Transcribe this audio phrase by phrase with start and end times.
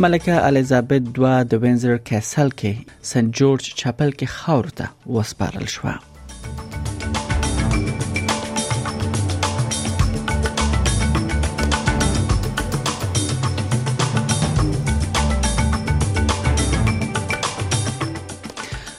[0.00, 2.72] ملکه الیزابت دوه د وینزر کیسل کې
[3.12, 4.86] سنت جورج چاپل کې خاور ته
[5.16, 5.94] وسپارل شوه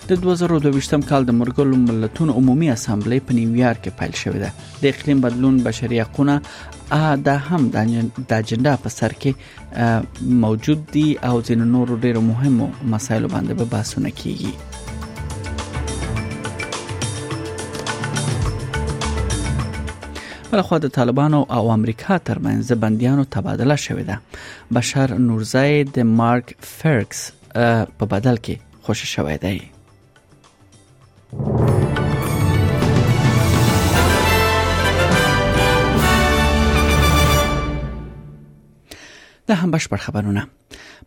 [0.10, 4.50] د 2022م کال د مرګلو ملتونو عمومي اسامبلی په نیویارک کې پیل شوې ده
[4.86, 6.36] د اقلیم بدلون بشري حقوقونه
[6.98, 12.66] ا دا هم د اجنډا په سر کې موجود دي او ځینې نور ډېر مهمو
[12.96, 14.54] مسایلو باندې به بحثونه کیږي
[20.52, 24.18] بل خو د طالبانو او امریکا ترمنځ بنديانو تبادله شوې ده
[24.80, 26.48] بشر نورزای د مارک
[26.78, 27.20] فرکس
[27.50, 28.56] په بدل کې
[28.88, 29.52] خوشی شوې ده
[31.32, 31.42] د هم
[39.72, 40.42] بشپړ خبرونه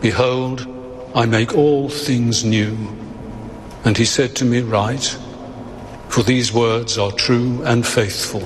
[0.04, 0.62] Behold,
[1.22, 2.76] I make all things new.
[3.90, 5.10] And he said to me, Write,
[6.16, 8.46] for these words are true and faithful.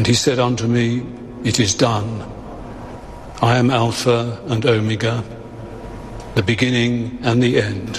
[0.00, 0.86] And he said unto me,
[1.44, 2.10] It is done.
[3.40, 5.22] I am Alpha and Omega,
[6.34, 7.98] the beginning and the end.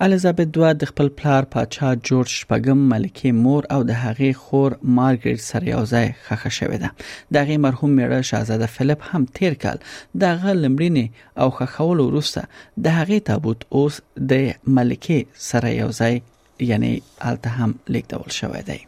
[0.00, 5.40] الیزابت دوه د خپل پلار پاچا جورج شپږم ملکه مور او د هغې خور مارګریټ
[5.46, 6.90] سره یوځای خخه شوې ده
[7.32, 9.78] د هغې مرحوم میړه شاهزاده فلیپ هم تیر کال
[10.22, 11.06] د هغه لمړینې
[11.44, 12.42] او خخولو وروسته
[12.86, 14.00] د هغې تابوت اوس
[14.34, 14.46] د
[14.78, 16.22] ملکه سره یوځای
[16.70, 16.94] یعنی
[17.32, 18.80] الته هم لیکدول شوی دی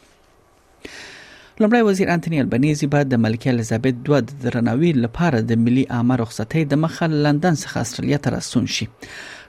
[1.63, 6.17] لومړی وزیر انټونی البنيزي به د ملکه الیزابت دوه د درناوي لپاره د ملي عامه
[6.23, 8.87] رخصتۍ د مخه لندن څخه استرالیا ته راستون شي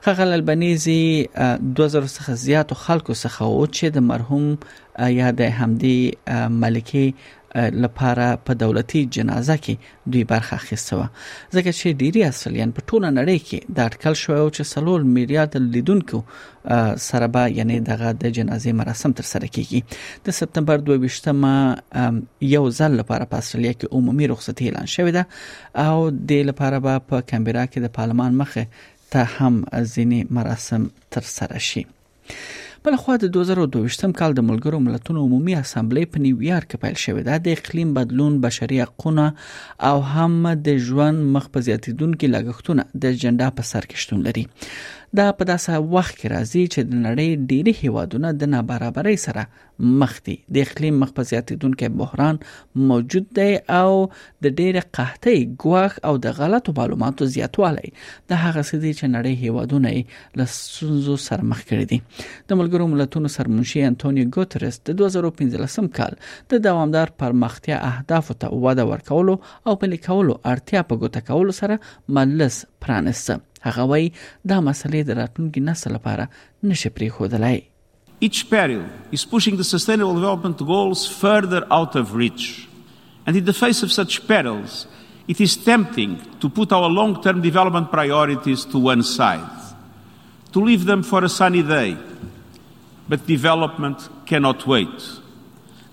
[0.04, 0.98] خغل البنيزي
[1.32, 4.46] 2000 څخه زیات خلکو څخه او چې د مرحوم
[5.20, 5.98] یا د همدې
[6.64, 7.04] ملکه
[7.56, 11.04] لپاره په دولتي جنازه کې دوی برخه اخیسته و
[11.56, 15.56] ځکه چې ډیری اصلین په ټوله نړۍ کې د اټکل شوی او چې سلول میلیارد
[15.76, 16.20] لیدونکو
[17.08, 22.10] سره به یعنی دغه د جنازې مراسم تر سره کیږي د سپتمبر 22مه
[22.54, 27.06] یو ځل لپاره په اصلیا کې عمومي رخصتي اعلان شوې ده او د لپاره به
[27.12, 28.66] په کمبرا کې د پارلمان مخه
[29.14, 29.64] ته هم
[29.94, 31.86] ځینی مراسم تر سره شي
[32.86, 37.22] بل خو د 2022م کال د ملګرو ملتونو عمومي اسامبلې په نیویارک کې پیل شوې
[37.28, 39.24] ده د اقلیم بدلون بشري حقوقونه
[39.90, 40.34] او هم
[40.66, 44.44] د ژوند مخ په زیاتیدونکو لګښتونه د ایجنډا په سر کې شتون لري
[45.18, 49.42] دا په داسه وخت کې راځي چې د نړۍ ډېری هیوادونه د نابرابرۍ سره
[50.00, 52.40] مخ دي د اقلیم مخ په زیاتیدونکو بحران
[52.92, 53.92] موجود دی او
[54.46, 55.36] د ډېر قحطۍ
[55.66, 57.92] ګواخ او د غلطو معلوماتو زیاتوالی
[58.32, 59.94] د هغه سدي چې نړۍ هیوادونه
[60.40, 62.00] له سنځو سره مخ کړي دي
[62.50, 66.18] د ملګرو ملتونو سرمنشي انټونیو ګوتریس د 2015 کال
[66.54, 71.82] د دوامدار پرمختیا اهداف ته وده ورکولو او پلي کولو اړتیا په ګوته کولو سره
[72.20, 74.10] مجلس پرانسته هغه
[74.50, 76.28] دا مسلې د راتلونکي نسل لپاره
[76.62, 77.62] نشي
[78.20, 82.68] Each peril is pushing the sustainable development goals further out of reach.
[83.26, 84.86] And in the face of such perils,
[85.32, 89.54] it is tempting to put our long term development priorities to one side,
[90.52, 91.90] to leave them for a sunny day.
[93.10, 93.98] But development
[94.30, 94.98] cannot wait.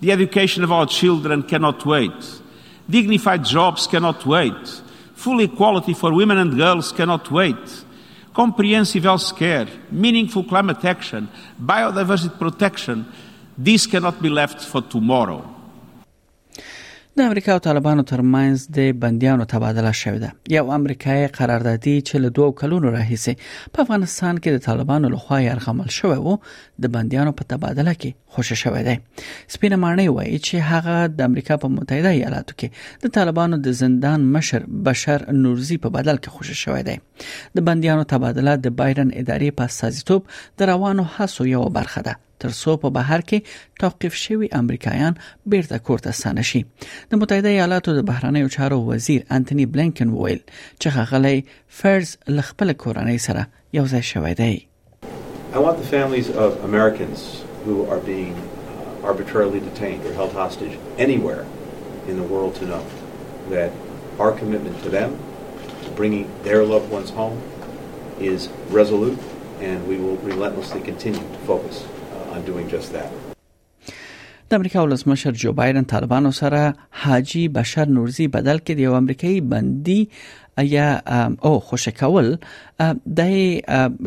[0.03, 2.21] The education of our children cannot wait.
[2.97, 4.63] Dignified jobs cannot wait
[5.21, 7.63] full equality for women and girls cannot wait,
[8.33, 11.29] comprehensive health care, meaningful climate action,
[11.61, 13.05] biodiversity protection,
[13.55, 15.45] this cannot be left for tomorrow.
[17.17, 22.29] د امریکا او طالبانو ترمنځ د بنديانو تبادله شوې ده یو امریکایي قراردادي چې له
[22.37, 23.33] دوه کلونو راهیسې
[23.73, 28.57] په افغانستان کې د طالبانو لخوا يرغمل شوی وو د بنديانو په تبادله کې خوشی
[28.61, 29.25] شوې ده
[29.55, 34.29] سپینه معنی وایي چې هغه د امریکا په متحده ایالاتو کې د طالبانو د زندان
[34.39, 39.61] مشر بشر نورزی په بدل کې خوشی شوې ده د بنديانو تبادله د بایرن ادارې
[39.61, 43.39] په سازیتوب د روانو حسو یو برخه ده تر څو په بهر کې
[43.83, 45.13] توقيف شوی امریکایان
[45.53, 46.61] بیرته کورته ستنه شي
[47.13, 50.41] د متحده ایالاتو د بهرنیو چارو وزیر انټونی بلنکن وویل
[50.81, 51.35] چې غغلی
[51.81, 52.07] فرز
[52.39, 53.41] لخپل کورنۍ سره
[53.79, 54.53] یو ځای شوی دی
[55.59, 57.21] I want the families of Americans
[57.63, 58.35] who are being
[59.13, 60.75] arbitrarily detained or held hostage
[61.07, 61.43] anywhere
[62.11, 62.83] in the world to know
[63.55, 63.71] that
[64.25, 65.09] our commitment to them
[65.85, 67.35] to bringing their loved ones home
[68.31, 68.41] is
[68.79, 69.21] resolute
[69.71, 71.75] and we will relentlessly continue to focus
[72.35, 73.09] on doing just that.
[74.49, 76.63] د امریکا ولسمشر جو بایدن طالبانو سره
[77.01, 80.01] حاجی بشر نورزی بدل کې د یو امریکایي بندي
[80.71, 80.87] یا
[81.49, 82.27] او خوشکول
[83.19, 83.29] د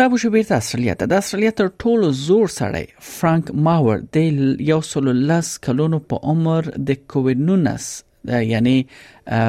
[0.00, 4.66] را بو شو بیرته استرالیا ته د استرالیا تر ټولو زوړ سړی فرانک ماور د
[4.72, 7.88] یو سل لس کلونو په عمر د کووډ 19
[8.24, 8.86] یعنی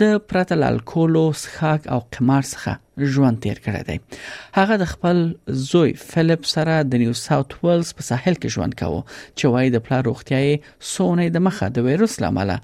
[0.00, 4.18] د پرتل الکولو څښاک او قمار څخه ژوند تیر کړی دی
[4.58, 5.22] هغه د خپل
[5.68, 9.02] زوی فلیپ سره د نیو ساوث ویلز په ساحل کې ژوند کاوه
[9.36, 12.54] چې وایي د پلار روغتیاي سونې د مخه د وایروس لامل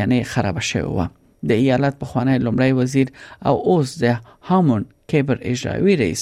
[0.00, 1.08] یعنی خراب شوی و
[1.48, 3.08] د ایالت په خوانی لمړی وزیر
[3.48, 4.06] او اوس د
[4.50, 4.82] هامون
[5.12, 6.20] کیبر اجرایی رئیس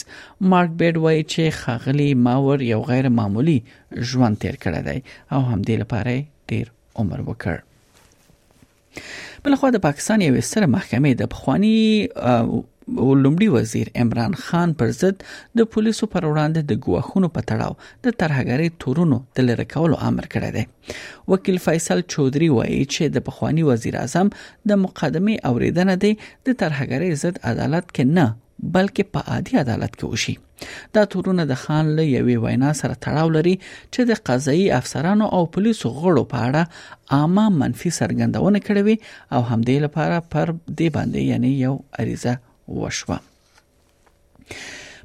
[0.53, 3.59] مارک بیډ وایي چې خغلی ماور یو غیر معمولی
[4.13, 4.99] ژوند تیر کړی دی
[5.37, 6.17] او همدې لپاره
[6.55, 6.73] ډیر
[7.03, 11.77] عمر وکړ بلخو د پاکستان یو ستر محکمه د بخوانی
[12.89, 15.23] ولومړي وزیر عمران خان پر ضد
[15.61, 17.77] د پولیسو پر وړاندې د ګواښونو په تړاو
[18.09, 20.65] د ترهګری تورونو د لری کولو امر کړی دی
[21.35, 24.33] وکیل فیصل چودري وایي چې د پخوانی وزیر اعظم
[24.73, 28.35] د مقدمه اوریدنه دی د ترهګری ضد عدالت کې نه
[28.77, 30.35] بلکې په عادي عدالت کې وشي
[30.97, 35.43] دا تورونه د خان له یوې وینا سره تړاو لري چې د قضایي افسرانو او
[35.57, 41.53] پولیسو غړو په اړه عامه منفي سرګندونه کړې او همدې لپاره پر دې باندې یعنی
[41.65, 42.39] یو عریضه
[42.73, 43.19] وشوه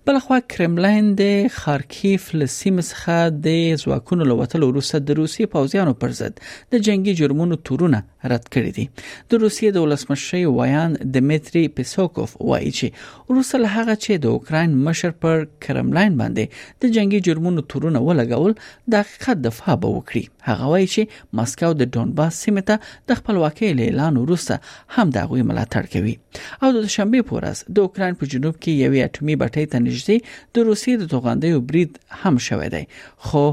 [0.07, 1.23] بلخوا کرملین د
[1.53, 6.37] خارکیف لسیم څخه د ځواکونو لوتلو وروسته د روسي پوځیانو پر ضد
[6.75, 7.99] د جنگي جرمونو تورونه
[8.33, 8.85] رد کړی دي
[9.33, 15.13] د روسیې د ولسمشي ویان دمیتری پیسوکوف وایي چې روسل هغه چې د اوکرين مشر
[15.25, 18.55] پر کرملین باندې د جنگي جرمونو تورونه ولګول
[18.95, 23.85] د حقیقت دفاع به وکړي هغه وایي چې مسکو د دونباس سیمه ته د خپلواکۍ
[23.89, 24.59] اعلان وروسته
[24.97, 26.17] هم د غوي ملاتړ کوي
[26.63, 30.17] او د شنبه پورز د اوکرين په جنوب کې یوې اټومي بټۍ ته نږدې
[30.55, 32.83] د روسیې د توغندیو برید هم شوې دی
[33.29, 33.45] خو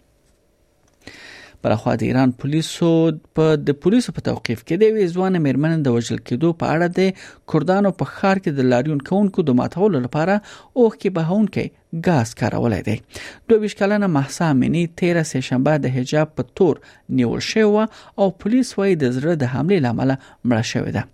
[1.65, 2.89] برخوا د ایران پولیسو
[3.37, 7.47] په د پولیسو په توقيف کې د ویزوان میرمن د وژل کېدو په اړه د
[7.53, 12.35] کردانو په خار کې د لاریون کونکو د ماتولو لپاره اوخ کې بهون کې غاز
[12.43, 16.83] کارولای دی دوه ویش کلنه محسا امینی 13 سه شنبه د حجاب په تور
[17.21, 21.07] نیول شو او پولیس وايي د زړه د حمله لامل مړه شوې ده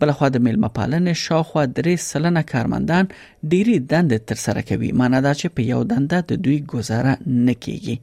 [0.00, 3.04] بلخوا د میلمه پالنې شاوخوا درې سلنه کارمندان
[3.54, 7.14] ډيري دند تر سره کوي معنی دا چې په یو دنده د دوی گزاره
[7.46, 7.96] نه کیږي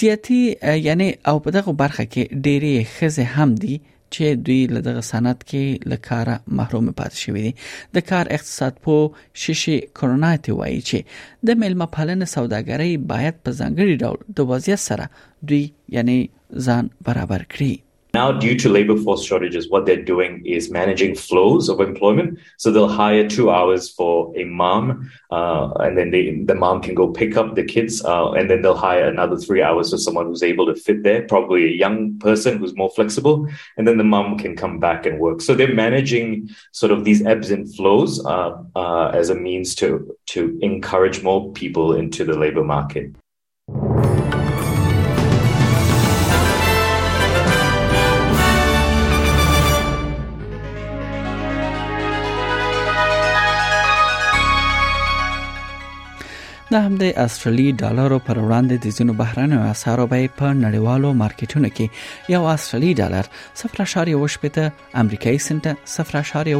[0.00, 0.40] زیاتی
[0.88, 3.74] یعنی او په دغه برخه کې ډيري خزه هم دي
[4.16, 7.52] چې دوی له دغه صنعت کې له کار محروم پاتې شوی دي
[7.98, 8.96] د کار اقتصاد پو
[9.44, 14.84] شیشي کرونا ته وایي چې د میلمه پالنې سوداګرۍ باید په ځنګړي ډول د وضعیت
[14.86, 15.62] سره دوی
[15.98, 16.18] یعنی
[16.66, 17.74] ځان برابر کړي
[18.16, 22.30] Now, due to labor force shortages, what they're doing is managing flows of employment.
[22.62, 24.84] So they'll hire two hours for a mom,
[25.38, 28.62] uh, and then they, the mom can go pick up the kids, uh, and then
[28.64, 31.98] they'll hire another three hours for someone who's able to fit there, probably a young
[32.26, 33.36] person who's more flexible,
[33.76, 35.38] and then the mom can come back and work.
[35.48, 36.28] So they're managing
[36.82, 38.50] sort of these ebbs and flows uh,
[38.84, 39.88] uh as a means to
[40.36, 40.40] to
[40.72, 43.06] encourage more people into the labor market.
[56.72, 61.86] د همدې استرالی ډالرو پر وړاندې د ځینو بهرانه اسعارو به په نړیوالو مارکیټونو کې
[62.34, 63.24] یو استرالی ډالر
[63.62, 64.60] 0.8
[65.02, 66.52] امریکایي سنت 0.8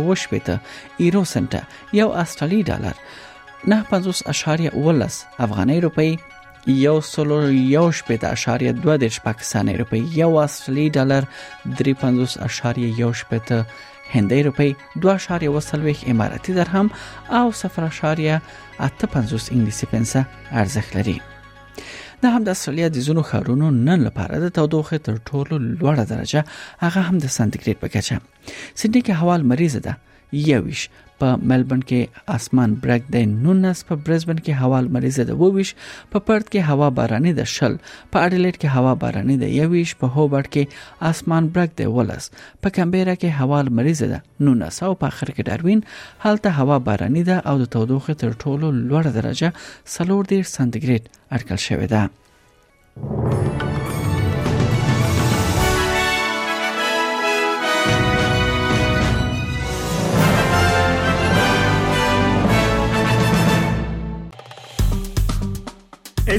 [1.04, 1.54] یورو سنت
[2.00, 2.94] یو استرالی ډالر
[3.74, 6.10] 9.15 افغاني روپی
[6.66, 11.22] یو سلو یو شپېته اشاریه دوه دېرش پاکستاني روپۍ یو اصلي ډالر
[11.78, 13.64] درې پنځوس اشاریه یو شپېته
[14.14, 16.90] هندۍ روپۍ دوه اشاریه اووه څلوېښت اماراتي درهم
[17.30, 18.42] او صفر اشاریه
[18.80, 21.20] اته پنځوس انګلیسي پنسه ارزښت لري
[22.22, 26.44] دا هم د استرالیا د زونو خارونو نن لپاره د تودوخه تر ټولو لوړه درجه
[26.80, 28.20] هغه هم د سانتیګریډ په کچه
[28.76, 29.96] سېډني کې هوا مریضه ده
[30.32, 30.82] یویش
[31.20, 35.72] په ملبن کې اسمان برګ دی 19 په برزبن کې هوا لمریزه ده 22
[36.12, 37.74] په پرت کې هوا باراني ده شل
[38.12, 42.30] په اډیلیډ کې هوا باراني ده 21 په هوبرټ کې اسمان برګ دی ولس
[42.62, 45.82] په کمبيرا کې هوا لمریزه ده 19 او په اخر کې ډاروین
[46.24, 49.52] هلته هوا باراني ده او د تودوخې تر ټولو لوړه درجه
[49.96, 53.72] سلور دیر سانتیګریډ اټکل شوې ده